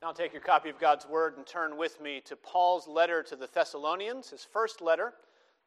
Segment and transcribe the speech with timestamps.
[0.00, 3.34] Now take your copy of God's Word and turn with me to Paul's letter to
[3.34, 5.12] the Thessalonians, his first letter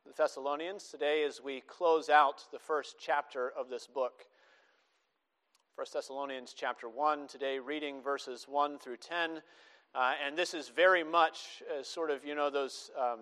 [0.05, 4.23] the Thessalonians, today as we close out the first chapter of this book.
[5.75, 9.41] 1 Thessalonians chapter 1, today reading verses 1 through 10.
[9.93, 13.19] Uh, and this is very much uh, sort of, you know, those, um,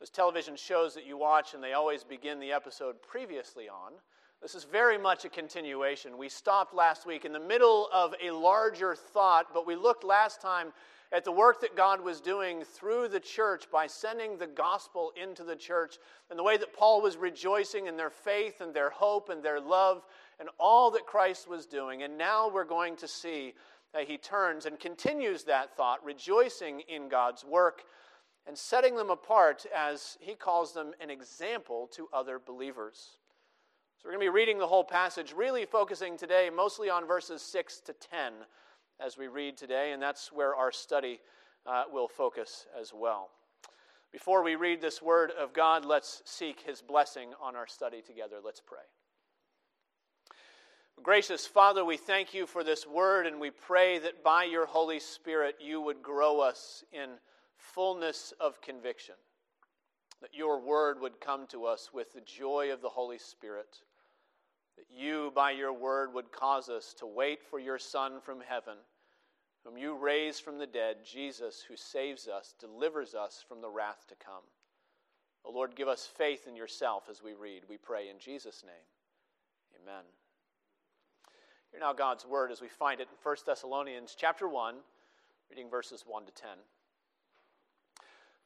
[0.00, 3.92] those television shows that you watch and they always begin the episode previously on.
[4.44, 6.18] This is very much a continuation.
[6.18, 10.42] We stopped last week in the middle of a larger thought, but we looked last
[10.42, 10.74] time
[11.12, 15.44] at the work that God was doing through the church by sending the gospel into
[15.44, 15.96] the church
[16.28, 19.60] and the way that Paul was rejoicing in their faith and their hope and their
[19.60, 20.02] love
[20.38, 22.02] and all that Christ was doing.
[22.02, 23.54] And now we're going to see
[23.94, 27.84] that he turns and continues that thought, rejoicing in God's work
[28.46, 33.16] and setting them apart as he calls them an example to other believers.
[34.04, 37.40] So we're going to be reading the whole passage, really focusing today mostly on verses
[37.40, 38.34] 6 to 10
[39.00, 41.20] as we read today, and that's where our study
[41.64, 43.30] uh, will focus as well.
[44.12, 48.36] Before we read this word of God, let's seek his blessing on our study together.
[48.44, 48.84] Let's pray.
[51.02, 55.00] Gracious Father, we thank you for this word, and we pray that by your Holy
[55.00, 57.08] Spirit you would grow us in
[57.56, 59.14] fullness of conviction,
[60.20, 63.78] that your word would come to us with the joy of the Holy Spirit
[64.76, 68.76] that you, by your word, would cause us to wait for your Son from heaven,
[69.64, 74.04] whom you raised from the dead, Jesus, who saves us, delivers us from the wrath
[74.08, 74.42] to come.
[75.44, 77.62] O Lord, give us faith in yourself as we read.
[77.68, 78.74] We pray in Jesus' name.
[79.82, 80.04] Amen.
[81.70, 84.76] Hear now God's word as we find it in 1 Thessalonians chapter 1,
[85.50, 86.50] reading verses 1 to 10.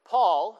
[0.03, 0.59] Paul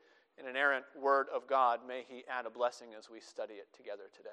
[0.37, 4.03] and inerrant Word of God, may He add a blessing as we study it together
[4.15, 4.29] today.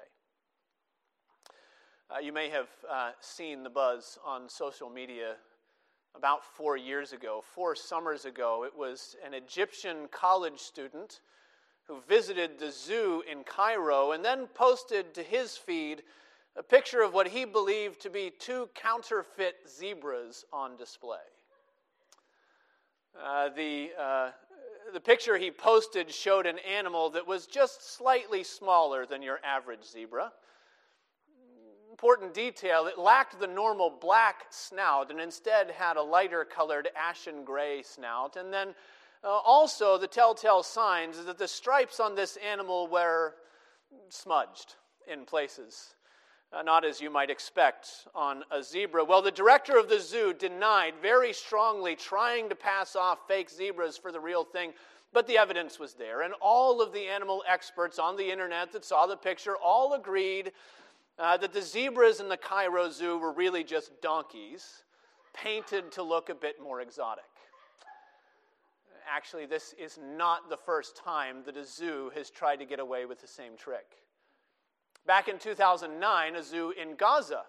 [2.09, 5.35] Uh, you may have uh, seen the buzz on social media
[6.15, 8.63] about four years ago, four summers ago.
[8.65, 11.21] It was an Egyptian college student
[11.87, 16.03] who visited the zoo in Cairo and then posted to his feed
[16.55, 21.17] a picture of what he believed to be two counterfeit zebras on display.
[23.19, 24.29] Uh, the, uh,
[24.93, 29.83] the picture he posted showed an animal that was just slightly smaller than your average
[29.83, 30.31] zebra.
[31.91, 37.43] Important detail it lacked the normal black snout and instead had a lighter colored ashen
[37.43, 38.35] gray snout.
[38.35, 38.69] And then
[39.23, 43.35] uh, also, the telltale signs is that the stripes on this animal were
[44.09, 44.75] smudged
[45.11, 45.95] in places
[46.51, 49.03] uh, not as you might expect on a zebra.
[49.03, 53.97] Well, the director of the zoo denied very strongly trying to pass off fake zebras
[53.97, 54.73] for the real thing,
[55.13, 56.21] but the evidence was there.
[56.21, 60.51] And all of the animal experts on the internet that saw the picture all agreed
[61.19, 64.83] uh, that the zebras in the Cairo Zoo were really just donkeys,
[65.33, 67.23] painted to look a bit more exotic.
[69.11, 73.05] Actually, this is not the first time that a zoo has tried to get away
[73.05, 73.85] with the same trick.
[75.05, 77.43] Back in 2009, a zoo in Gaza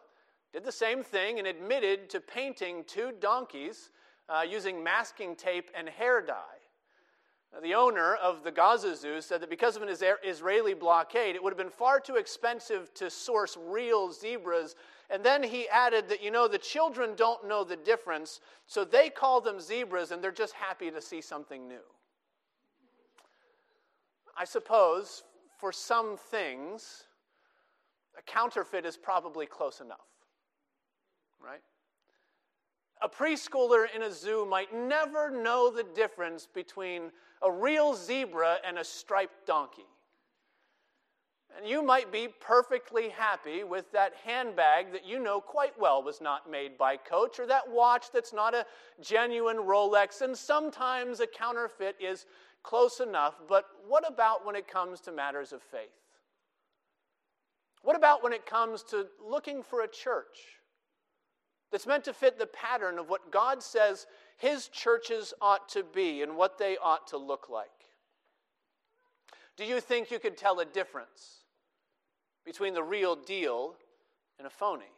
[0.52, 3.90] did the same thing and admitted to painting two donkeys
[4.28, 6.60] uh, using masking tape and hair dye.
[7.62, 11.50] The owner of the Gaza Zoo said that because of an Israeli blockade, it would
[11.50, 14.76] have been far too expensive to source real zebras.
[15.10, 19.10] And then he added that, you know, the children don't know the difference, so they
[19.10, 21.82] call them zebras and they're just happy to see something new.
[24.38, 25.24] I suppose
[25.58, 27.02] for some things,
[28.20, 30.06] a counterfeit is probably close enough,
[31.42, 31.62] right?
[33.02, 37.10] A preschooler in a zoo might never know the difference between
[37.42, 39.86] a real zebra and a striped donkey.
[41.56, 46.20] And you might be perfectly happy with that handbag that you know quite well was
[46.20, 48.66] not made by Coach, or that watch that's not a
[49.00, 52.26] genuine Rolex, and sometimes a counterfeit is
[52.62, 53.40] close enough.
[53.48, 55.88] But what about when it comes to matters of faith?
[57.82, 60.60] What about when it comes to looking for a church
[61.72, 64.06] that's meant to fit the pattern of what God says
[64.36, 67.68] His churches ought to be and what they ought to look like?
[69.56, 71.44] Do you think you could tell a difference
[72.44, 73.74] between the real deal
[74.38, 74.92] and a phony?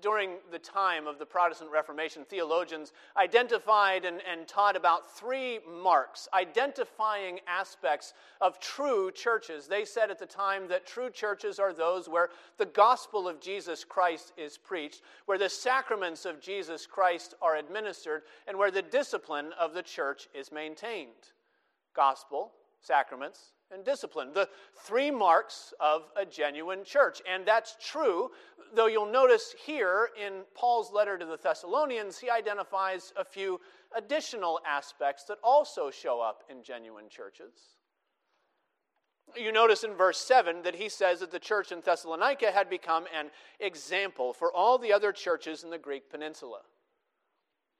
[0.00, 6.28] During the time of the Protestant Reformation, theologians identified and, and, taught about three marks,
[6.32, 9.66] identifying aspects of true churches.
[9.66, 13.84] They said at the time that true churches are those where the gospel of Jesus
[13.84, 19.50] Christ is preached, where the sacraments of Jesus Christ are administered, and where the discipline
[19.58, 21.32] of the church is maintained.
[21.94, 24.30] Gospel, sacraments, and discipline.
[24.32, 24.48] The
[24.84, 27.20] three marks of a genuine church.
[27.30, 28.30] And that's true,
[28.74, 33.60] though you'll notice here in Paul's letter to the Thessalonians, he identifies a few
[33.96, 37.76] additional aspects that also show up in genuine churches.
[39.34, 43.06] You notice in verse 7 that he says that the church in Thessalonica had become
[43.18, 46.60] an example for all the other churches in the Greek peninsula.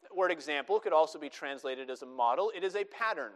[0.02, 3.32] The word example could also be translated as a model, it is a pattern.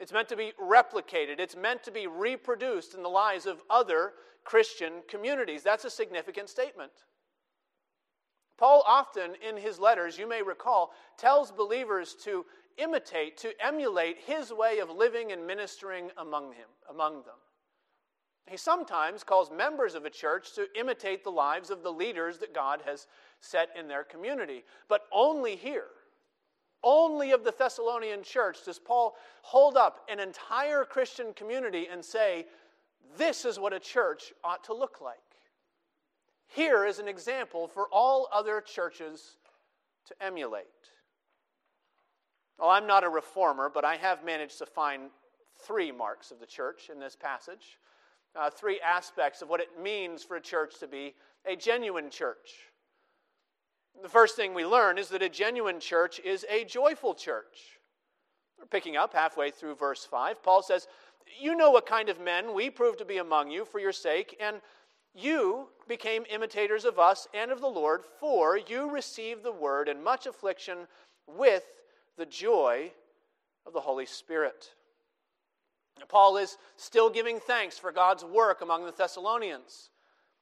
[0.00, 1.38] It's meant to be replicated.
[1.38, 4.14] It's meant to be reproduced in the lives of other
[4.44, 5.62] Christian communities.
[5.62, 6.90] That's a significant statement.
[8.58, 12.46] Paul often, in his letters, you may recall, tells believers to
[12.78, 17.36] imitate, to emulate his way of living and ministering among him, among them.
[18.46, 22.54] He sometimes calls members of a church to imitate the lives of the leaders that
[22.54, 23.06] God has
[23.40, 25.88] set in their community, but only here
[26.82, 32.46] only of the Thessalonian church does Paul hold up an entire Christian community and say,
[33.16, 35.18] This is what a church ought to look like.
[36.46, 39.36] Here is an example for all other churches
[40.06, 40.66] to emulate.
[42.58, 45.10] Well, I'm not a reformer, but I have managed to find
[45.62, 47.78] three marks of the church in this passage,
[48.34, 51.14] uh, three aspects of what it means for a church to be
[51.46, 52.69] a genuine church.
[54.02, 57.78] The first thing we learn is that a genuine church is a joyful church.
[58.58, 60.42] We're picking up halfway through verse 5.
[60.42, 60.86] Paul says,
[61.40, 64.36] You know what kind of men we proved to be among you for your sake,
[64.40, 64.60] and
[65.14, 70.02] you became imitators of us and of the Lord, for you received the word in
[70.02, 70.78] much affliction
[71.26, 71.64] with
[72.16, 72.92] the joy
[73.66, 74.70] of the Holy Spirit.
[76.08, 79.90] Paul is still giving thanks for God's work among the Thessalonians.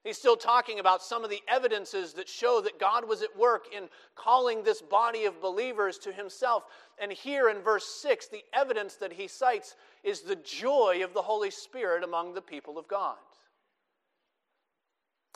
[0.09, 3.67] He's still talking about some of the evidences that show that God was at work
[3.77, 6.63] in calling this body of believers to himself.
[6.99, 11.21] And here in verse 6, the evidence that he cites is the joy of the
[11.21, 13.19] Holy Spirit among the people of God.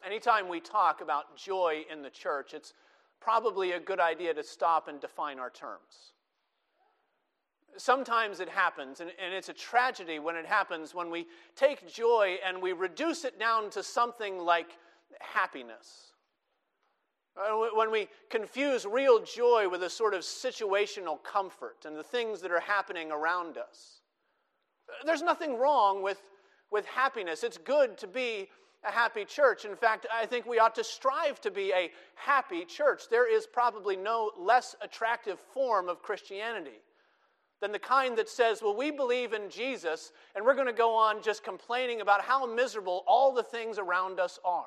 [0.06, 2.72] Anytime we talk about joy in the church, it's
[3.20, 6.14] probably a good idea to stop and define our terms.
[7.76, 11.26] Sometimes it happens, and, and, it's a tragedy when it happens when we
[11.56, 14.76] take joy and we reduce it down to something like
[15.20, 16.12] happiness.
[17.34, 22.42] Uh, when we confuse real joy with a sort of situational comfort and the things
[22.42, 24.02] that are happening around us.
[25.06, 26.20] There's nothing wrong with,
[26.70, 27.42] with happiness.
[27.42, 28.50] It's good to be
[28.84, 29.64] a happy church.
[29.64, 33.08] In fact, I think we ought to strive to be a happy church.
[33.08, 36.80] There is probably no less attractive form of Christianity
[37.62, 40.94] than the kind that says, well, we believe in Jesus, and we're going to go
[40.96, 44.66] on just complaining about how miserable all the things around us are.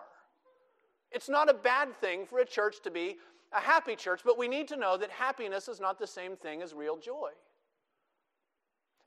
[1.11, 3.17] It's not a bad thing for a church to be
[3.51, 6.61] a happy church, but we need to know that happiness is not the same thing
[6.61, 7.31] as real joy.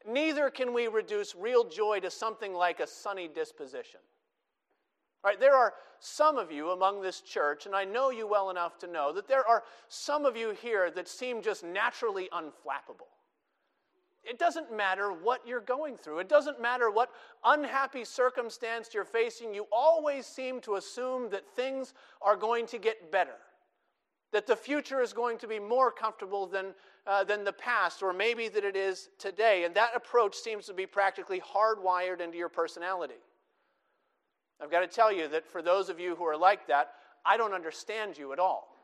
[0.07, 4.01] Neither can we reduce real joy to something like a sunny disposition.
[5.25, 8.79] Right, there are some of you among this church, and I know you well enough
[8.81, 13.09] to know that there are some of you here that seem just naturally unflappable.
[14.25, 16.19] It doesn't matter what you're going through.
[16.19, 17.11] It doesn't matter what
[17.45, 19.55] unhappy circumstance you're facing.
[19.55, 23.37] You always seem to assume that things are going to get better.
[24.33, 26.75] that the future is going to be more comfortable than,
[27.07, 29.65] uh, than the past, or maybe that it is today.
[29.65, 33.15] And that approach seems to be practically hardwired into your personality.
[34.61, 36.93] I've got to tell you that for those of you who are like that,
[37.25, 38.75] I don't understand you at all.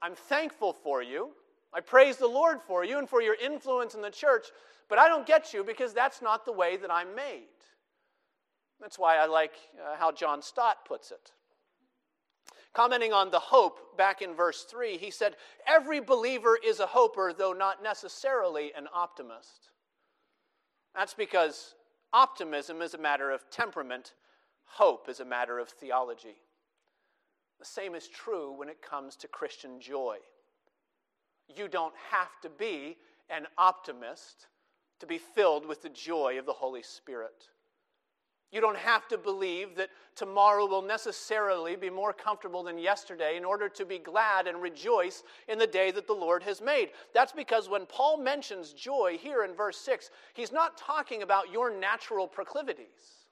[0.00, 1.30] I'm thankful for you.
[1.74, 4.46] I praise the Lord for you and for your influence in the church,
[4.88, 7.48] but I don't get you because that's not the way that I'm made.
[8.80, 11.32] That's why I like uh, how John Stott puts it.
[12.74, 17.32] Commenting on the hope back in verse 3, he said, Every believer is a hoper,
[17.32, 19.70] though not necessarily an optimist.
[20.94, 21.74] That's because
[22.12, 24.14] optimism is a matter of temperament,
[24.64, 26.36] hope is a matter of theology.
[27.58, 30.18] The same is true when it comes to Christian joy.
[31.48, 32.96] You don't have to be
[33.30, 34.46] an optimist
[35.00, 37.48] to be filled with the joy of the Holy Spirit.
[38.52, 43.44] You don't have to believe that tomorrow will necessarily be more comfortable than yesterday in
[43.44, 46.90] order to be glad and rejoice in the day that the Lord has made.
[47.12, 51.76] That's because when Paul mentions joy here in verse 6, he's not talking about your
[51.76, 53.23] natural proclivities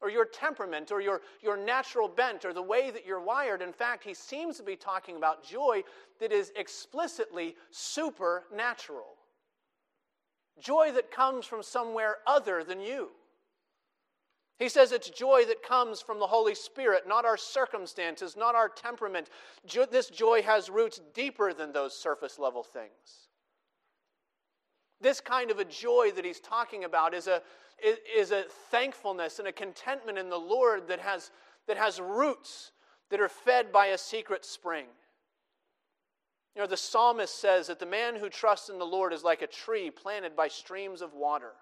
[0.00, 3.62] or your temperament or your, your natural bent or the way that you're wired.
[3.62, 5.82] In fact, he seems to be talking about joy
[6.18, 9.16] that is explicitly supernatural.
[10.58, 13.10] Joy that comes from somewhere other than you.
[14.58, 18.68] He says it's joy that comes from the Holy Spirit, not our circumstances, not our
[18.68, 19.30] temperament.
[19.64, 23.29] Jo- this joy has roots deeper than those surface level things.
[25.00, 27.42] This kind of a joy that he's talking about is a,
[28.16, 31.30] is a thankfulness and a contentment in the Lord that has,
[31.66, 32.72] that has roots
[33.10, 34.86] that are fed by a secret spring.
[36.54, 39.42] You know, the psalmist says that the man who trusts in the Lord is like
[39.42, 41.52] a tree planted by streams of water.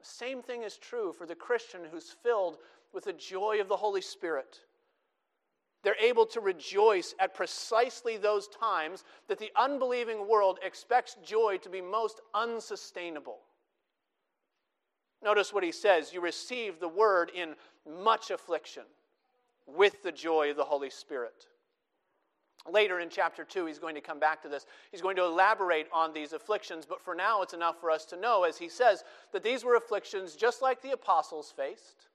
[0.00, 2.58] The same thing is true for the Christian who's filled
[2.92, 4.60] with the joy of the Holy Spirit.
[5.84, 11.68] They're able to rejoice at precisely those times that the unbelieving world expects joy to
[11.68, 13.38] be most unsustainable.
[15.22, 17.54] Notice what he says you receive the word in
[18.02, 18.84] much affliction
[19.66, 21.46] with the joy of the Holy Spirit.
[22.70, 24.64] Later in chapter 2, he's going to come back to this.
[24.90, 28.16] He's going to elaborate on these afflictions, but for now, it's enough for us to
[28.16, 32.08] know, as he says, that these were afflictions just like the apostles faced,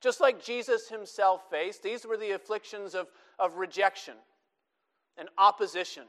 [0.00, 1.82] just like Jesus himself faced.
[1.82, 4.14] These were the afflictions of, of rejection
[5.16, 6.04] and opposition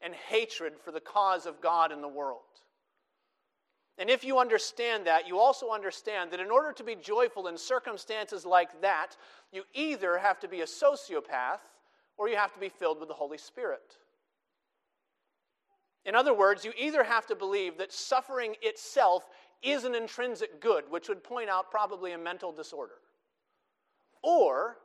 [0.00, 2.40] and hatred for the cause of God in the world.
[3.98, 7.56] And if you understand that, you also understand that in order to be joyful in
[7.56, 9.16] circumstances like that,
[9.52, 11.60] you either have to be a sociopath
[12.18, 13.96] or you have to be filled with the Holy Spirit.
[16.04, 19.24] In other words, you either have to believe that suffering itself
[19.62, 22.98] is an intrinsic good, which would point out probably a mental disorder,
[24.22, 24.78] or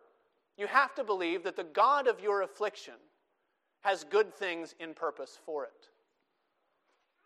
[0.57, 2.95] you have to believe that the God of your affliction
[3.81, 5.89] has good things in purpose for it.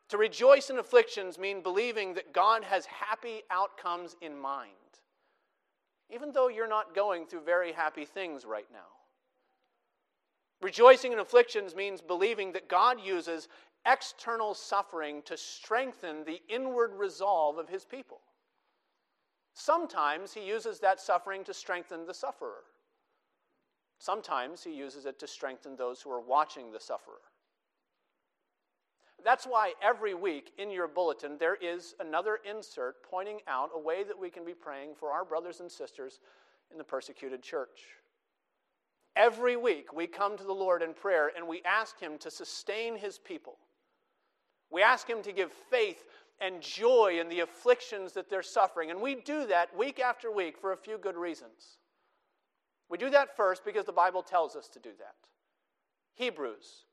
[0.10, 4.72] To rejoice in afflictions means believing that God has happy outcomes in mind,
[6.14, 8.88] even though you're not going through very happy things right now.
[10.62, 13.50] Rejoicing in afflictions means believing that God uses
[13.86, 18.20] external suffering to strengthen the inward resolve of his people.
[19.54, 22.63] Sometimes he uses that suffering to strengthen the sufferer.
[24.00, 27.22] Sometimes he uses it to strengthen those who are watching the sufferer.
[29.24, 34.04] That's why every week in your bulletin there is another insert pointing out a way
[34.04, 36.20] that we can be praying for our brothers and sisters
[36.72, 37.82] in the persecuted church.
[39.15, 42.98] Every week, we come to the Lord in prayer and we ask Him to sustain
[42.98, 43.58] His people.
[44.72, 46.04] We ask Him to give faith
[46.42, 48.92] and joy in the afflictions that they're suffering.
[48.92, 51.78] And we do that week after week for a few good reasons.
[52.90, 55.16] We do that first because the Bible tells us to do that.
[56.16, 56.86] Hebrews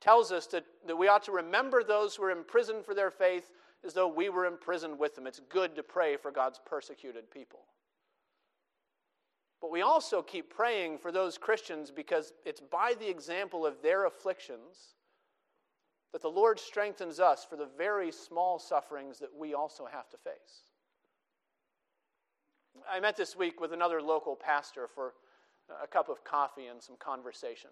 [0.00, 3.50] tells us that, that we ought to remember those who are imprisoned for their faith
[3.84, 5.26] as though we were imprisoned with them.
[5.26, 7.60] It's good to pray for God's persecuted people.
[9.60, 14.06] But we also keep praying for those Christians because it's by the example of their
[14.06, 14.96] afflictions
[16.12, 20.18] that the Lord strengthens us for the very small sufferings that we also have to
[20.18, 20.64] face.
[22.90, 25.14] I met this week with another local pastor for
[25.82, 27.70] a cup of coffee and some conversation.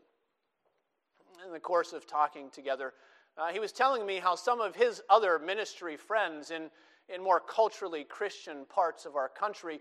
[1.45, 2.95] In the course of talking together,
[3.37, 6.71] uh, he was telling me how some of his other ministry friends in,
[7.09, 9.81] in more culturally Christian parts of our country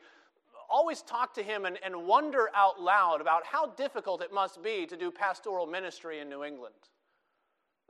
[0.70, 4.86] always talk to him and, and wonder out loud about how difficult it must be
[4.86, 6.76] to do pastoral ministry in New England.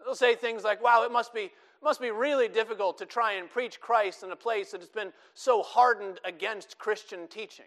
[0.04, 1.52] They'll say things like, wow, it must be,
[1.84, 5.12] must be really difficult to try and preach Christ in a place that has been
[5.34, 7.66] so hardened against Christian teaching.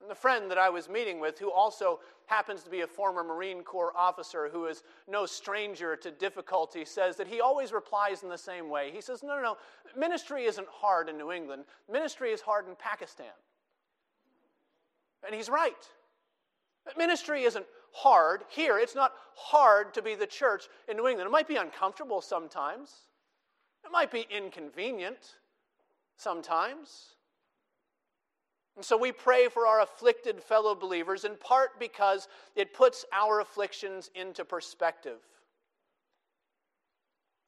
[0.00, 3.22] And the friend that I was meeting with, who also happens to be a former
[3.22, 8.28] Marine Corps officer who is no stranger to difficulty, says that he always replies in
[8.28, 8.90] the same way.
[8.92, 9.56] He says, No, no, no,
[9.96, 13.26] ministry isn't hard in New England, ministry is hard in Pakistan.
[15.24, 15.72] And he's right.
[16.98, 18.78] Ministry isn't hard here.
[18.78, 21.28] It's not hard to be the church in New England.
[21.28, 22.92] It might be uncomfortable sometimes,
[23.84, 25.36] it might be inconvenient
[26.16, 27.16] sometimes.
[28.76, 33.40] And so we pray for our afflicted fellow believers in part because it puts our
[33.40, 35.18] afflictions into perspective.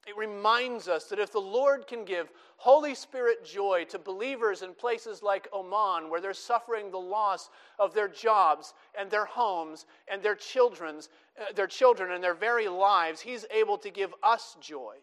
[0.05, 4.75] It reminds us that if the Lord can give Holy Spirit joy to believers in
[4.75, 10.21] places like Oman, where they're suffering the loss of their jobs and their homes and
[10.21, 11.09] their children's,
[11.39, 14.95] uh, their children and their very lives, He's able to give us joy.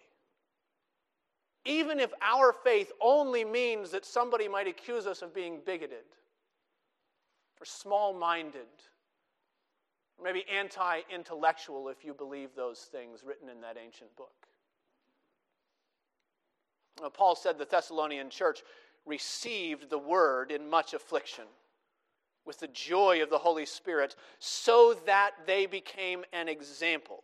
[1.65, 6.05] Even if our faith only means that somebody might accuse us of being bigoted
[7.61, 8.67] or small minded,
[10.19, 14.49] or maybe anti intellectual if you believe those things written in that ancient book.
[17.11, 18.63] Paul said the Thessalonian church
[19.07, 21.45] received the word in much affliction
[22.45, 27.23] with the joy of the Holy Spirit, so that they became an example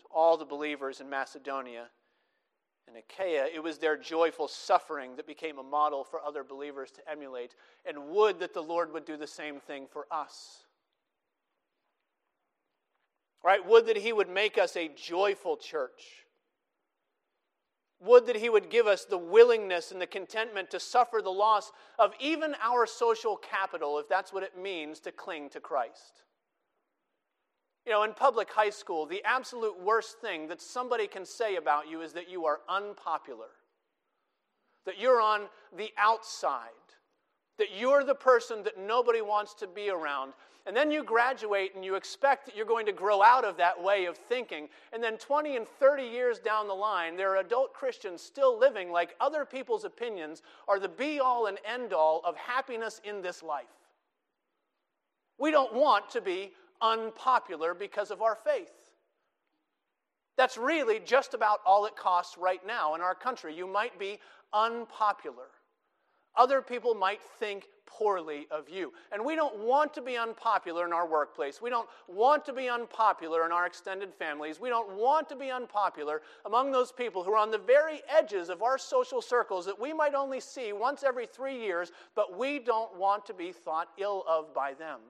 [0.00, 1.88] to all the believers in Macedonia
[2.88, 3.46] and Achaia.
[3.52, 8.08] It was their joyful suffering that became a model for other believers to emulate, and
[8.08, 10.64] would that the Lord would do the same thing for us.
[13.44, 13.64] Right?
[13.66, 16.24] Would that He would make us a joyful church
[18.00, 21.70] would that He would give us the willingness and the contentment to suffer the loss
[21.98, 26.22] of even our social capital, if that's what it means to cling to Christ.
[27.86, 31.88] You know, in public high school, the absolute worst thing that somebody can say about
[31.88, 33.48] you is that you are unpopular,
[34.86, 36.68] that you're on the outside,
[37.60, 40.32] that you're the person that nobody wants to be around,
[40.66, 43.82] and then you graduate and you expect that you're going to grow out of that
[43.82, 44.68] way of thinking.
[44.92, 48.90] And then 20 and 30 years down the line, there are adult Christians still living
[48.90, 53.42] like other people's opinions are the be all and end all of happiness in this
[53.42, 53.66] life.
[55.38, 58.72] We don't want to be unpopular because of our faith.
[60.38, 63.54] That's really just about all it costs right now in our country.
[63.54, 64.18] You might be
[64.54, 65.48] unpopular.
[66.36, 68.92] Other people might think poorly of you.
[69.12, 71.60] And we don't want to be unpopular in our workplace.
[71.60, 74.60] We don't want to be unpopular in our extended families.
[74.60, 78.48] We don't want to be unpopular among those people who are on the very edges
[78.48, 82.58] of our social circles that we might only see once every three years, but we
[82.58, 85.00] don't want to be thought ill of by them.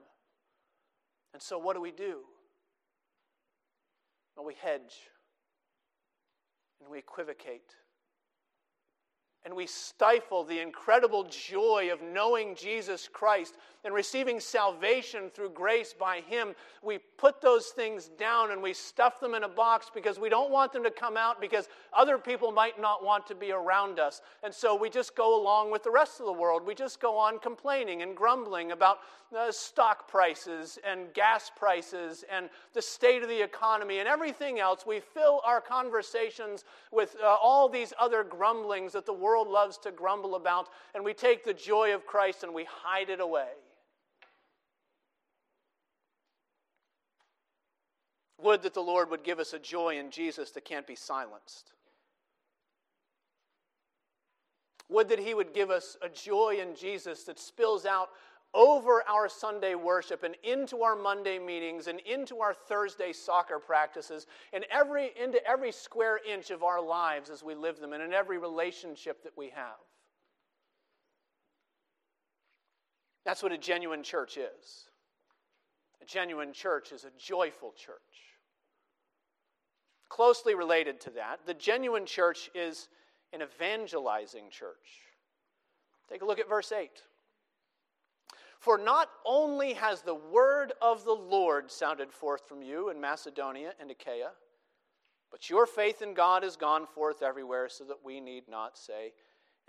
[1.33, 2.21] And so, what do we do?
[4.35, 4.95] Well, we hedge
[6.81, 7.75] and we equivocate
[9.43, 15.93] and we stifle the incredible joy of knowing Jesus Christ and receiving salvation through grace
[15.97, 20.19] by Him, we put those things down and we stuff them in a box because
[20.19, 23.51] we don't want them to come out because other people might not want to be
[23.51, 24.21] around us.
[24.43, 26.65] And so we just go along with the rest of the world.
[26.65, 28.99] We just go on complaining and grumbling about
[29.37, 34.85] uh, stock prices and gas prices and the state of the economy and everything else.
[34.85, 39.91] We fill our conversations with uh, all these other grumblings that the world loves to
[39.91, 43.47] grumble about, and we take the joy of Christ and we hide it away.
[48.43, 51.73] Would that the Lord would give us a joy in Jesus that can't be silenced.
[54.89, 58.09] Would that He would give us a joy in Jesus that spills out
[58.53, 64.27] over our Sunday worship and into our Monday meetings and into our Thursday soccer practices
[64.51, 68.13] and every, into every square inch of our lives as we live them and in
[68.13, 69.79] every relationship that we have.
[73.23, 74.89] That's what a genuine church is.
[76.01, 78.30] A genuine church is a joyful church.
[80.11, 82.89] Closely related to that, the genuine church is
[83.31, 85.07] an evangelizing church.
[86.09, 86.89] Take a look at verse 8.
[88.59, 93.71] For not only has the word of the Lord sounded forth from you in Macedonia
[93.79, 94.31] and Achaia,
[95.31, 99.13] but your faith in God has gone forth everywhere, so that we need not say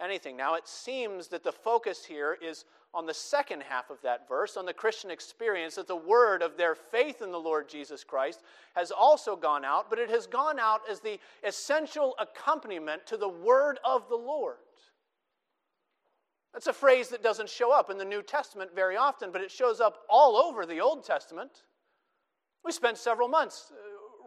[0.01, 0.37] anything.
[0.37, 4.57] Now, it seems that the focus here is on the second half of that verse,
[4.57, 8.43] on the Christian experience, that the word of their faith in the Lord Jesus Christ
[8.75, 13.29] has also gone out, but it has gone out as the essential accompaniment to the
[13.29, 14.57] word of the Lord.
[16.53, 19.51] That's a phrase that doesn't show up in the New Testament very often, but it
[19.51, 21.63] shows up all over the Old Testament.
[22.63, 23.77] We spent several months uh,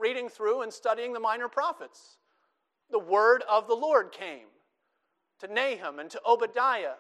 [0.02, 2.18] reading through and studying the minor prophets.
[2.90, 4.48] The word of the Lord came
[5.40, 6.96] to Nahum and to Obadiah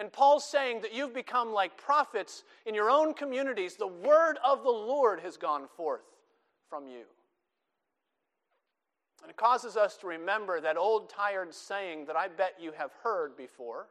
[0.00, 3.76] And Paul's saying that you've become like prophets in your own communities.
[3.76, 6.06] The word of the Lord has gone forth
[6.70, 7.02] from you.
[9.20, 12.92] And it causes us to remember that old tired saying that I bet you have
[13.04, 13.88] heard before.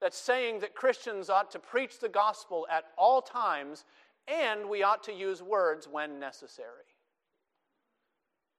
[0.00, 3.84] That saying that Christians ought to preach the gospel at all times
[4.26, 6.66] and we ought to use words when necessary.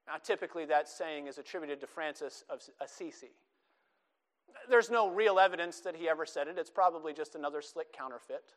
[0.08, 3.32] Now, typically, that saying is attributed to Francis of Assisi.
[4.70, 6.58] There's no real evidence that he ever said it.
[6.58, 8.54] It's probably just another slick counterfeit.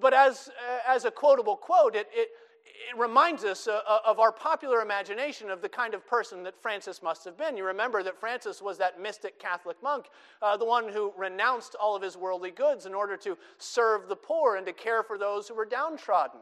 [0.00, 0.50] But as,
[0.86, 2.28] as a quotable quote, it, it,
[2.64, 6.60] it reminds us uh, uh, of our popular imagination of the kind of person that
[6.60, 7.56] Francis must have been.
[7.56, 10.06] You remember that Francis was that mystic Catholic monk,
[10.42, 14.16] uh, the one who renounced all of his worldly goods in order to serve the
[14.16, 16.40] poor and to care for those who were downtrodden.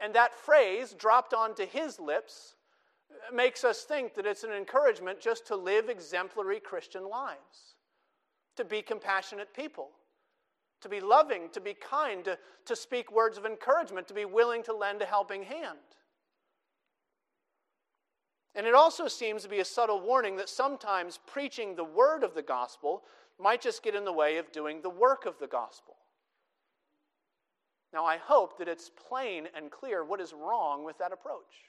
[0.00, 2.55] And that phrase, dropped onto his lips,
[3.34, 7.74] makes us think that it's an encouragement just to live exemplary Christian lives,
[8.56, 9.90] to be compassionate people,
[10.80, 14.62] to be loving, to be kind, to, to speak words of encouragement, to be willing
[14.64, 15.78] to lend a helping hand.
[18.54, 22.34] And it also seems to be a subtle warning that sometimes preaching the word of
[22.34, 23.02] the gospel
[23.38, 25.96] might just get in the way of doing the work of the gospel.
[27.92, 31.66] Now, I hope that it's plain and clear what is wrong with that approach.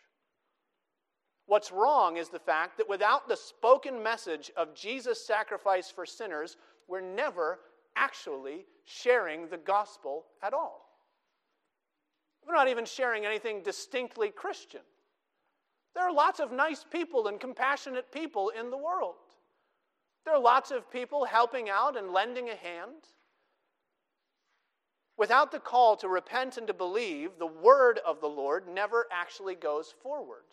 [1.48, 6.58] What's wrong is the fact that without the spoken message of Jesus' sacrifice for sinners,
[6.88, 7.60] we're never
[7.96, 10.88] actually sharing the gospel at all.
[12.46, 14.82] We're not even sharing anything distinctly Christian.
[15.96, 19.16] There are lots of nice people and compassionate people in the world.
[20.26, 23.08] There are lots of people helping out and lending a hand.
[25.18, 29.56] Without the call to repent and to believe, the word of the Lord never actually
[29.56, 30.44] goes forward.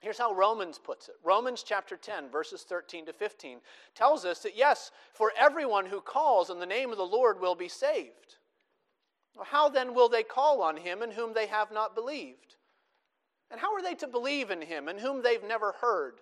[0.00, 3.58] Here's how Romans puts it Romans chapter 10, verses 13 to 15,
[3.94, 7.54] tells us that yes, for everyone who calls on the name of the Lord will
[7.54, 8.36] be saved.
[9.44, 12.56] How then will they call on him in whom they have not believed?
[13.50, 16.14] And how are they to believe in him in whom they've never heard?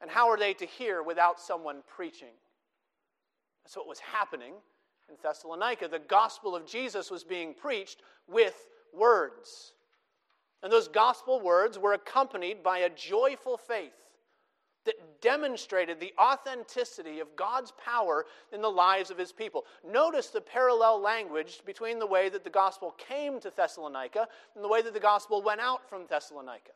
[0.00, 2.34] And how are they to hear without someone preaching?
[3.64, 4.54] That's what was happening
[5.08, 5.88] in Thessalonica.
[5.88, 9.74] The gospel of Jesus was being preached with words.
[10.62, 13.92] And those gospel words were accompanied by a joyful faith
[14.84, 19.64] that demonstrated the authenticity of God's power in the lives of his people.
[19.86, 24.68] Notice the parallel language between the way that the gospel came to Thessalonica and the
[24.68, 26.72] way that the gospel went out from Thessalonica.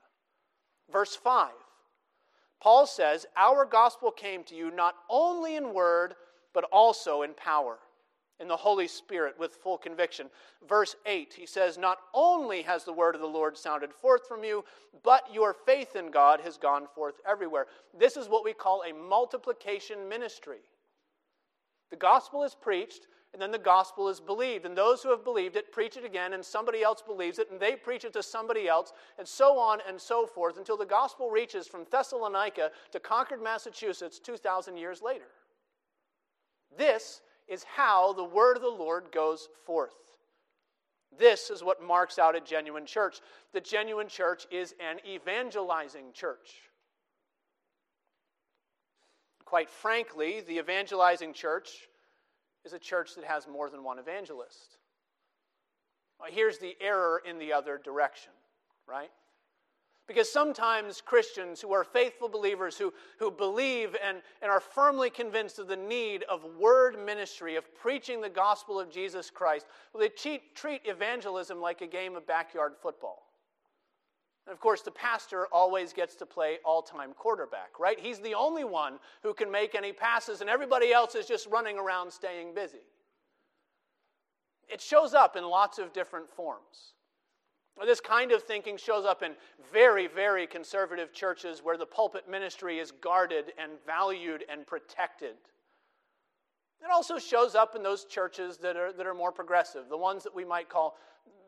[0.93, 1.51] Verse 5
[2.61, 6.15] Paul says, Our gospel came to you not only in word,
[6.53, 7.79] but also in power
[8.41, 10.29] in the Holy Spirit with full conviction.
[10.69, 14.43] Verse 8, he says, Not only has the word of the Lord sounded forth from
[14.45, 14.65] you,
[15.03, 17.67] but your faith in God has gone forth everywhere.
[17.97, 20.59] This is what we call a multiplication ministry.
[21.91, 24.67] The gospel is preached, and then the gospel is believed.
[24.67, 27.61] And those who have believed it preach it again, and somebody else believes it, and
[27.61, 31.31] they preach it to somebody else, and so on and so forth until the gospel
[31.31, 35.27] reaches from Thessalonica to Concord, Massachusetts, 2,000 years later.
[36.77, 39.93] This is how the word of the Lord goes forth.
[41.19, 43.21] This is what marks out a genuine church.
[43.53, 46.51] The genuine church is an evangelizing church.
[49.45, 51.69] Quite frankly, the evangelizing church
[52.65, 54.79] is a church that has more than one evangelist.
[56.29, 58.33] Here's the error in the other direction,
[58.89, 59.11] right?
[60.07, 65.59] Because sometimes Christians who are faithful believers, who, who believe and, and are firmly convinced
[65.59, 70.11] of the need of word ministry, of preaching the gospel of Jesus Christ, well, they
[70.11, 73.23] treat, treat evangelism like a game of backyard football.
[74.47, 77.99] And of course, the pastor always gets to play all time quarterback, right?
[77.99, 81.79] He's the only one who can make any passes, and everybody else is just running
[81.79, 82.85] around staying busy.
[84.69, 86.94] It shows up in lots of different forms.
[87.83, 89.33] This kind of thinking shows up in
[89.73, 95.35] very, very conservative churches where the pulpit ministry is guarded and valued and protected.
[96.81, 100.23] It also shows up in those churches that are, that are more progressive, the ones
[100.23, 100.97] that we might call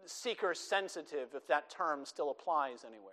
[0.06, 3.12] seeker sensitive, if that term still applies anywhere.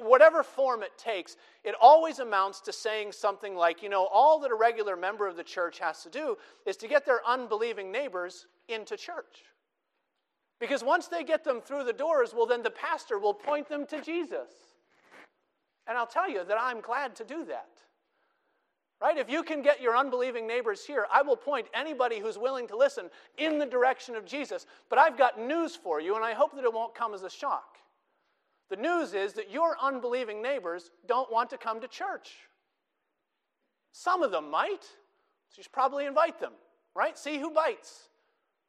[0.00, 4.50] Whatever form it takes, it always amounts to saying something like, you know, all that
[4.50, 8.46] a regular member of the church has to do is to get their unbelieving neighbors
[8.68, 9.44] into church.
[10.60, 13.86] Because once they get them through the doors, well, then the pastor will point them
[13.86, 14.50] to Jesus.
[15.86, 17.68] And I'll tell you that I'm glad to do that.
[19.00, 19.16] Right?
[19.16, 22.76] If you can get your unbelieving neighbors here, I will point anybody who's willing to
[22.76, 24.66] listen in the direction of Jesus.
[24.90, 27.30] But I've got news for you, and I hope that it won't come as a
[27.30, 27.78] shock.
[28.68, 32.36] The news is that your unbelieving neighbors don't want to come to church.
[33.92, 34.84] Some of them might.
[34.84, 36.52] So you should probably invite them,
[36.94, 37.18] right?
[37.18, 38.10] See who bites.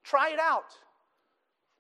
[0.04, 0.74] Try it out.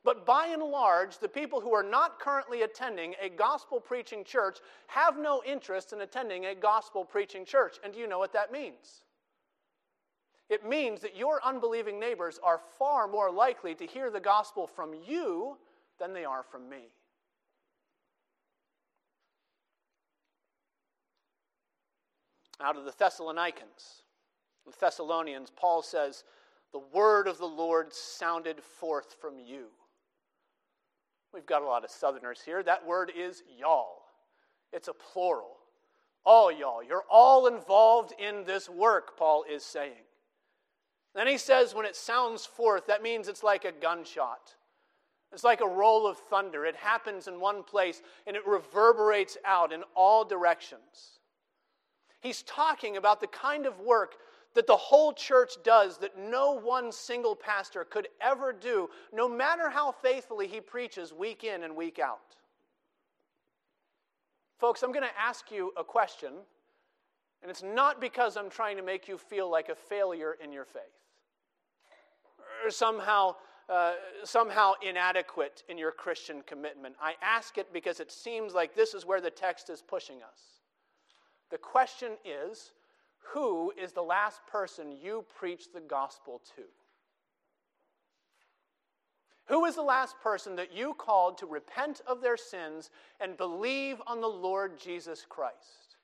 [0.03, 4.57] But by and large, the people who are not currently attending a gospel preaching church
[4.87, 7.77] have no interest in attending a gospel preaching church.
[7.83, 9.03] And do you know what that means?
[10.49, 14.93] It means that your unbelieving neighbors are far more likely to hear the gospel from
[15.07, 15.57] you
[15.99, 16.89] than they are from me.
[22.59, 24.03] Out of the Thessalonians,
[24.65, 26.23] the Thessalonians, Paul says,
[26.73, 29.67] The word of the Lord sounded forth from you.
[31.33, 32.61] We've got a lot of Southerners here.
[32.63, 34.03] That word is y'all,
[34.71, 35.57] it's a plural.
[36.23, 36.83] All y'all.
[36.83, 40.05] You're all involved in this work, Paul is saying.
[41.15, 44.55] Then he says, when it sounds forth, that means it's like a gunshot.
[45.33, 46.65] It's like a roll of thunder.
[46.65, 51.19] It happens in one place and it reverberates out in all directions.
[52.21, 54.15] He's talking about the kind of work
[54.53, 59.69] that the whole church does that no one single pastor could ever do, no matter
[59.69, 62.35] how faithfully he preaches week in and week out.
[64.59, 66.33] Folks, I'm going to ask you a question,
[67.41, 70.65] and it's not because I'm trying to make you feel like a failure in your
[70.65, 70.83] faith
[72.63, 73.35] or somehow.
[73.69, 73.93] Uh,
[74.25, 76.93] somehow inadequate in your Christian commitment.
[77.01, 80.59] I ask it because it seems like this is where the text is pushing us.
[81.51, 82.71] The question is
[83.33, 86.63] who is the last person you preached the gospel to?
[89.45, 92.89] Who is the last person that you called to repent of their sins
[93.19, 95.97] and believe on the Lord Jesus Christ?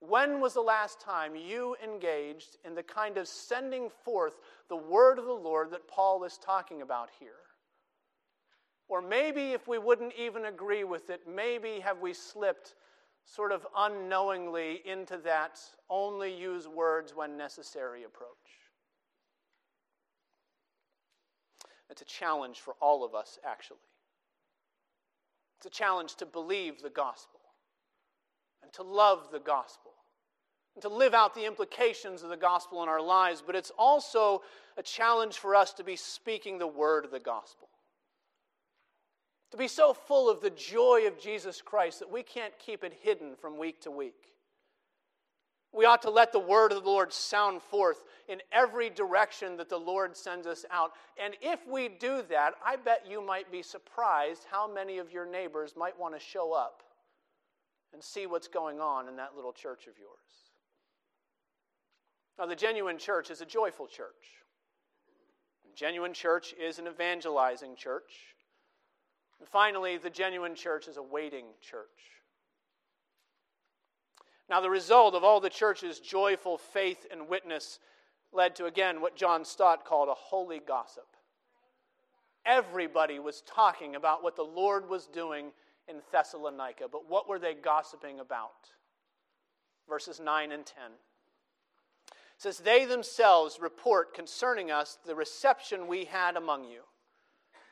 [0.00, 5.18] When was the last time you engaged in the kind of sending forth the word
[5.18, 7.30] of the Lord that Paul is talking about here?
[8.88, 12.74] Or maybe if we wouldn't even agree with it, maybe have we slipped
[13.34, 15.60] sort of unknowingly into that
[15.90, 18.28] only use words when necessary approach.
[21.90, 23.78] It's a challenge for all of us, actually.
[25.58, 27.40] It's a challenge to believe the gospel
[28.62, 29.92] and to love the gospel
[30.74, 34.42] and to live out the implications of the gospel in our lives, but it's also
[34.76, 37.68] a challenge for us to be speaking the word of the gospel
[39.50, 42.92] to be so full of the joy of Jesus Christ that we can't keep it
[43.02, 44.32] hidden from week to week.
[45.72, 49.68] We ought to let the word of the Lord sound forth in every direction that
[49.68, 50.92] the Lord sends us out.
[51.22, 55.26] And if we do that, I bet you might be surprised how many of your
[55.26, 56.82] neighbors might want to show up
[57.92, 60.18] and see what's going on in that little church of yours.
[62.38, 64.44] Now, the genuine church is a joyful church.
[65.64, 68.12] The genuine church is an evangelizing church.
[69.38, 71.86] And finally, the genuine church is a waiting church.
[74.48, 77.78] Now, the result of all the church's joyful faith and witness
[78.32, 81.06] led to, again, what John Stott called a holy gossip.
[82.46, 85.52] Everybody was talking about what the Lord was doing
[85.86, 88.70] in Thessalonica, but what were they gossiping about?
[89.88, 90.84] Verses 9 and 10.
[92.06, 96.82] It says, They themselves report concerning us the reception we had among you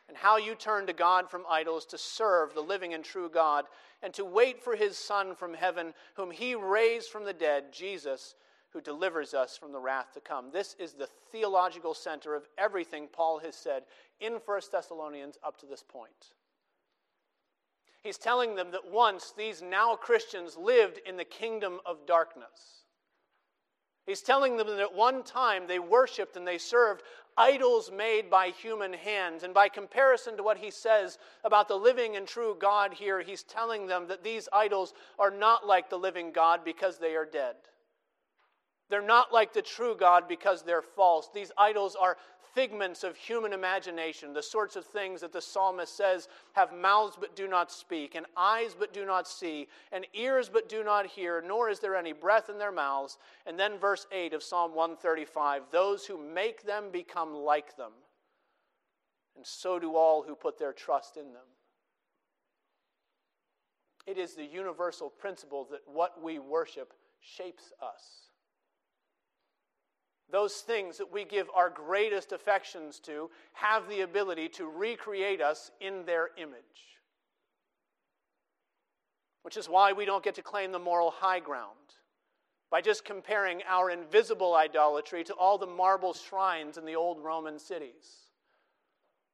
[0.09, 3.65] and how you turn to God from idols to serve the living and true God
[4.03, 8.35] and to wait for his Son from heaven, whom he raised from the dead, Jesus,
[8.71, 10.51] who delivers us from the wrath to come.
[10.53, 13.85] This is the theological center of everything Paul has said
[14.21, 16.33] in 1 Thessalonians up to this point.
[18.03, 22.85] He's telling them that once these now Christians lived in the kingdom of darkness.
[24.07, 27.03] He's telling them that at one time they worshiped and they served
[27.37, 29.43] idols made by human hands.
[29.43, 33.43] And by comparison to what he says about the living and true God here, he's
[33.43, 37.57] telling them that these idols are not like the living God because they are dead.
[38.89, 41.29] They're not like the true God because they're false.
[41.35, 42.17] These idols are
[42.57, 47.37] figments of human imagination, the sorts of things that the psalmist says have mouths but
[47.37, 51.45] do not speak, and eyes but do not see, and ears but do not hear,
[51.47, 53.19] nor is there any breath in their mouths.
[53.45, 57.93] And then verse 8 of Psalm 135 those who make them become like them,
[59.37, 61.45] and so do all who put their trust in them.
[64.07, 68.26] It is the universal principle that what we worship shapes us
[70.31, 75.71] those things that we give our greatest affections to have the ability to recreate us
[75.81, 76.99] in their image.
[79.43, 81.71] Which is why we don't get to claim the moral high ground
[82.71, 87.59] by just comparing our invisible idolatry to all the marble shrines in the old Roman
[87.59, 88.27] cities.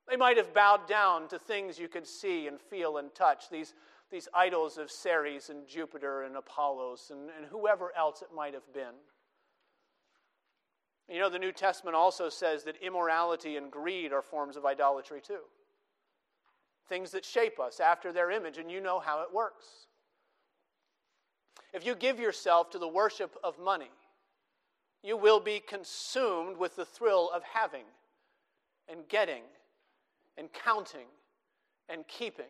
[0.09, 3.73] They might have bowed down to things you could see and feel and touch, these,
[4.11, 8.71] these idols of Ceres and Jupiter and Apollos and, and whoever else it might have
[8.75, 8.95] been.
[11.13, 15.21] You know, the New Testament also says that immorality and greed are forms of idolatry
[15.21, 15.43] too.
[16.89, 19.67] Things that shape us after their image, and you know how it works.
[21.75, 23.91] If you give yourself to the worship of money,
[25.03, 27.85] you will be consumed with the thrill of having
[28.89, 29.43] and getting
[30.39, 31.09] and counting
[31.91, 32.47] and keeping.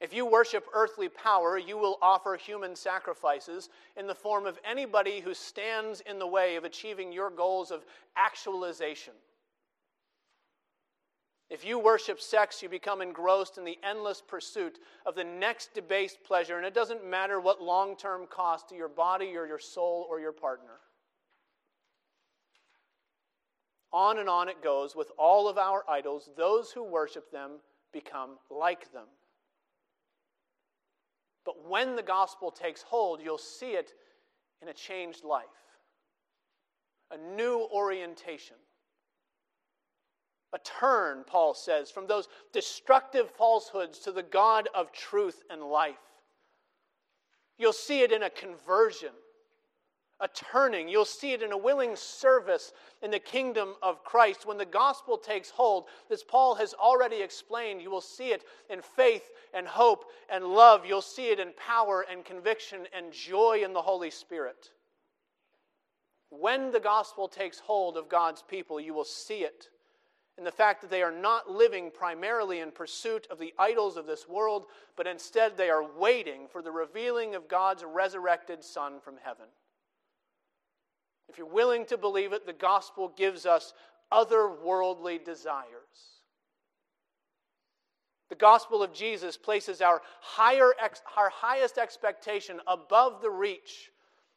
[0.00, 5.20] If you worship earthly power, you will offer human sacrifices in the form of anybody
[5.20, 7.84] who stands in the way of achieving your goals of
[8.16, 9.12] actualization.
[11.50, 16.22] If you worship sex, you become engrossed in the endless pursuit of the next debased
[16.24, 20.06] pleasure, and it doesn't matter what long term cost to your body or your soul
[20.08, 20.78] or your partner.
[23.92, 26.30] On and on it goes with all of our idols.
[26.36, 27.58] Those who worship them
[27.92, 29.06] become like them.
[31.50, 33.92] But when the gospel takes hold, you'll see it
[34.62, 35.46] in a changed life,
[37.10, 38.54] a new orientation.
[40.52, 45.96] A turn, Paul says, from those destructive falsehoods to the God of truth and life.
[47.58, 49.10] You'll see it in a conversion
[50.20, 50.88] a turning.
[50.88, 54.46] You'll see it in a willing service in the kingdom of Christ.
[54.46, 58.82] When the gospel takes hold, as Paul has already explained, you will see it in
[58.82, 60.84] faith and hope and love.
[60.84, 64.70] You'll see it in power and conviction and joy in the Holy Spirit.
[66.30, 69.68] When the gospel takes hold of God's people, you will see it
[70.38, 74.06] in the fact that they are not living primarily in pursuit of the idols of
[74.06, 79.16] this world, but instead they are waiting for the revealing of God's resurrected Son from
[79.22, 79.46] heaven.
[81.30, 83.72] If you're willing to believe it, the gospel gives us
[84.12, 86.18] otherworldly desires.
[88.30, 93.90] The gospel of Jesus places our, higher ex, our highest expectation above the reach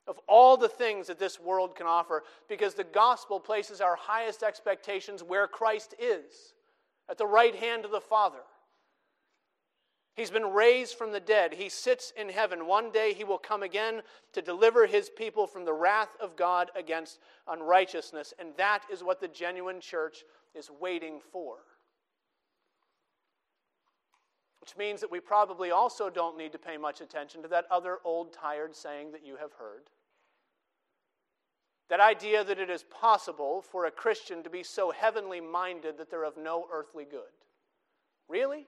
[0.06, 4.44] of all the things that this world can offer because the gospel places our highest
[4.44, 6.54] expectations where Christ is,
[7.10, 8.40] at the right hand of the Father.
[10.16, 11.54] He's been raised from the dead.
[11.54, 12.68] He sits in heaven.
[12.68, 14.02] One day he will come again
[14.34, 18.34] to deliver his people from the wrath of God against unrighteousness.
[18.38, 20.24] And that is what the genuine church
[20.54, 21.58] is waiting for.
[24.62, 27.98] Which means that we probably also don't need to pay much attention to that other
[28.06, 29.90] old tired saying that you have heard.
[31.90, 36.10] That idea that it is possible for a Christian to be so heavenly minded that
[36.10, 37.22] they're of no earthly good.
[38.30, 38.68] Really?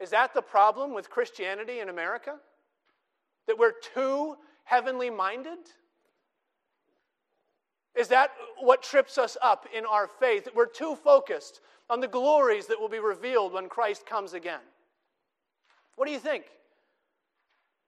[0.00, 2.36] Is that the problem with Christianity in America?
[3.46, 5.58] That we're too heavenly minded?
[7.96, 8.30] Is that
[8.60, 10.44] what trips us up in our faith?
[10.44, 14.60] That we're too focused on the glories that will be revealed when Christ comes again?
[15.96, 16.44] What do you think?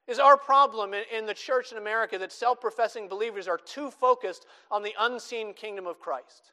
[0.09, 4.47] Is our problem in, the church in America that self professing believers are too focused
[4.69, 6.51] on the unseen kingdom of Christ?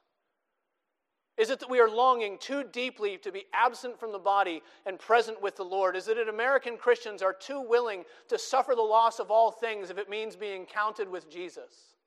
[1.38, 4.98] Is it that we are longing too deeply to be absent from the body and
[4.98, 5.96] present with the Lord?
[5.96, 9.92] Is it that American Christians are too willing to suffer the loss of all things
[9.92, 11.98] if it means being counted with Jesus?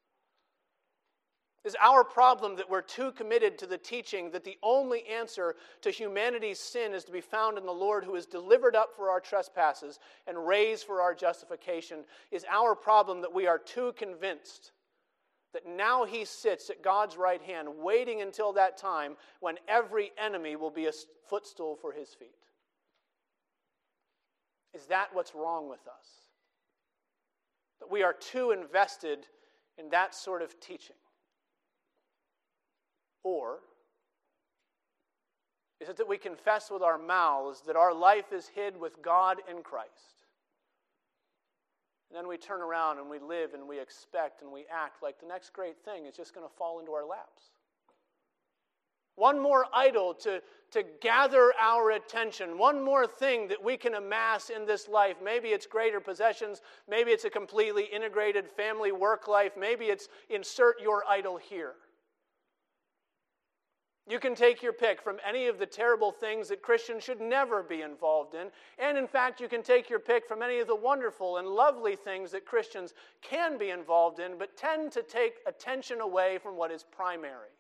[1.63, 5.91] Is our problem that we're too committed to the teaching that the only answer to
[5.91, 9.21] humanity's sin is to be found in the Lord who is delivered up for our
[9.21, 12.05] trespasses and raised for our justification?
[12.31, 14.73] Is our problem that we are too convinced
[15.53, 20.57] that now he sits at God's right hand, waiting until that time when every enemy
[20.57, 20.93] will be a
[21.29, 22.29] footstool for his feet.
[24.75, 26.07] Is that what's wrong with us?
[27.81, 29.27] That we are too invested
[29.79, 30.97] in that sort of teaching?
[33.25, 33.59] Or
[35.81, 39.39] is it that we confess with our mouths that our life is hid with God
[39.51, 40.20] in Christ?
[42.11, 45.21] And then we turn around and we live and we expect and we act like
[45.21, 47.51] the next great thing is just going to fall into our laps.
[49.15, 50.43] One more idol to,
[50.73, 52.59] to gather our attention.
[52.59, 55.17] One more thing that we can amass in this life.
[55.23, 56.63] Maybe it's greater possessions.
[56.89, 59.53] Maybe it's a completely integrated family work life.
[59.59, 61.75] Maybe it's insert your idol here.
[64.11, 67.63] You can take your pick from any of the terrible things that Christians should never
[67.63, 68.49] be involved in.
[68.77, 71.95] And in fact, you can take your pick from any of the wonderful and lovely
[71.95, 76.73] things that Christians can be involved in, but tend to take attention away from what
[76.73, 77.55] is primary.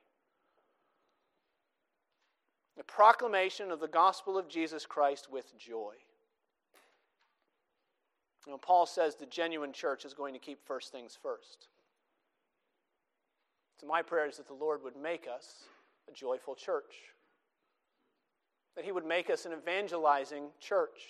[2.76, 5.92] The proclamation of the gospel of Jesus Christ with joy.
[8.44, 11.68] You know, Paul says the genuine church is going to keep first things first.
[13.80, 15.66] So, my prayer is that the Lord would make us
[16.10, 16.94] a joyful church.
[18.76, 21.00] that He would make us an evangelizing church.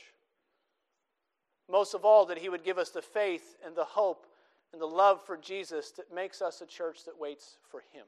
[1.70, 4.26] Most of all, that He would give us the faith and the hope
[4.72, 8.06] and the love for Jesus that makes us a church that waits for Him.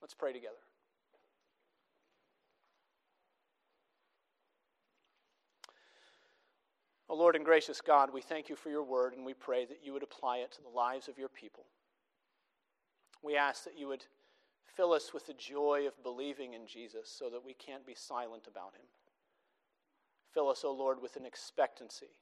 [0.00, 0.54] Let's pray together.
[7.08, 9.64] O oh Lord and gracious God, we thank you for your word and we pray
[9.64, 11.64] that you would apply it to the lives of your people.
[13.26, 14.04] We ask that you would
[14.76, 18.46] fill us with the joy of believing in Jesus so that we can't be silent
[18.46, 18.86] about him.
[20.32, 22.14] Fill us, O oh Lord, with an expectancy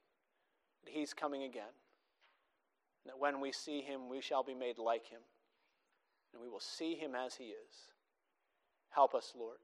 [0.82, 1.74] that he's coming again,
[3.04, 5.20] and that when we see him, we shall be made like him,
[6.32, 7.90] and we will see him as he is.
[8.88, 9.58] Help us, Lord.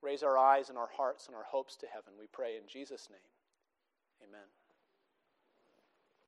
[0.00, 3.08] Raise our eyes and our hearts and our hopes to heaven, we pray in Jesus'
[3.10, 3.18] name.
[4.26, 4.46] Amen.